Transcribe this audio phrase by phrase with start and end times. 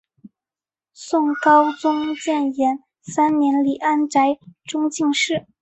[0.95, 2.79] 宋高宗建炎
[3.15, 5.45] 二年林安宅中进士。